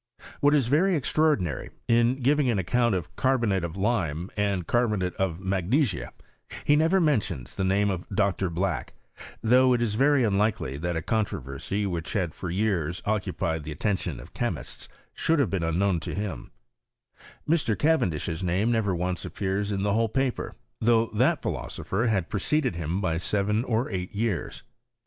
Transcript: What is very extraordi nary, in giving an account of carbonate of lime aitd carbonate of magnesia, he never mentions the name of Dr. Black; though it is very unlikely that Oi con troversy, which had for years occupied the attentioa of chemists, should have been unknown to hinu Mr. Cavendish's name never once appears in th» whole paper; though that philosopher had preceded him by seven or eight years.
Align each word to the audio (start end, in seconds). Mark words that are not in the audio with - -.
What 0.39 0.55
is 0.55 0.65
very 0.65 0.99
extraordi 0.99 1.41
nary, 1.41 1.69
in 1.87 2.15
giving 2.23 2.49
an 2.49 2.57
account 2.57 2.95
of 2.95 3.15
carbonate 3.15 3.63
of 3.63 3.77
lime 3.77 4.31
aitd 4.35 4.65
carbonate 4.65 5.13
of 5.17 5.39
magnesia, 5.39 6.11
he 6.63 6.75
never 6.75 6.99
mentions 6.99 7.53
the 7.53 7.63
name 7.63 7.91
of 7.91 8.09
Dr. 8.09 8.49
Black; 8.49 8.93
though 9.43 9.73
it 9.73 9.79
is 9.83 9.93
very 9.93 10.23
unlikely 10.23 10.77
that 10.77 10.95
Oi 10.97 11.03
con 11.03 11.25
troversy, 11.25 11.85
which 11.85 12.13
had 12.13 12.33
for 12.33 12.49
years 12.49 13.03
occupied 13.05 13.61
the 13.63 13.75
attentioa 13.75 14.19
of 14.19 14.33
chemists, 14.33 14.89
should 15.13 15.37
have 15.37 15.51
been 15.51 15.61
unknown 15.61 15.99
to 15.99 16.15
hinu 16.15 16.49
Mr. 17.47 17.77
Cavendish's 17.77 18.41
name 18.41 18.71
never 18.71 18.95
once 18.95 19.23
appears 19.23 19.71
in 19.71 19.81
th» 19.83 19.93
whole 19.93 20.09
paper; 20.09 20.55
though 20.79 21.11
that 21.13 21.43
philosopher 21.43 22.07
had 22.07 22.27
preceded 22.27 22.75
him 22.75 23.01
by 23.01 23.17
seven 23.17 23.63
or 23.65 23.87
eight 23.91 24.11
years. 24.15 24.63